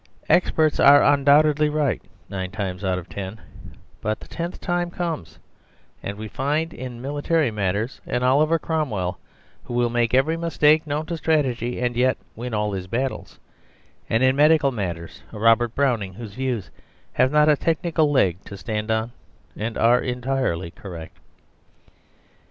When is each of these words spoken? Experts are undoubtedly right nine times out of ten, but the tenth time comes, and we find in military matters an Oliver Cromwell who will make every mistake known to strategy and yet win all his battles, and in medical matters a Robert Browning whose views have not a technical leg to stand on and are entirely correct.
Experts 0.29 0.79
are 0.79 1.03
undoubtedly 1.03 1.69
right 1.69 2.01
nine 2.27 2.49
times 2.49 2.83
out 2.83 2.97
of 2.97 3.07
ten, 3.07 3.39
but 4.01 4.19
the 4.19 4.27
tenth 4.27 4.59
time 4.59 4.89
comes, 4.89 5.37
and 6.01 6.17
we 6.17 6.27
find 6.27 6.73
in 6.73 6.99
military 7.03 7.51
matters 7.51 8.01
an 8.07 8.23
Oliver 8.23 8.57
Cromwell 8.57 9.19
who 9.63 9.75
will 9.75 9.91
make 9.91 10.15
every 10.15 10.35
mistake 10.35 10.87
known 10.87 11.05
to 11.05 11.17
strategy 11.17 11.79
and 11.79 11.95
yet 11.95 12.17
win 12.35 12.51
all 12.51 12.71
his 12.71 12.87
battles, 12.87 13.37
and 14.09 14.23
in 14.23 14.35
medical 14.35 14.71
matters 14.71 15.21
a 15.31 15.37
Robert 15.37 15.75
Browning 15.75 16.15
whose 16.15 16.33
views 16.33 16.71
have 17.13 17.31
not 17.31 17.47
a 17.47 17.55
technical 17.55 18.09
leg 18.11 18.43
to 18.45 18.57
stand 18.57 18.89
on 18.89 19.11
and 19.55 19.77
are 19.77 20.01
entirely 20.01 20.71
correct. 20.71 21.19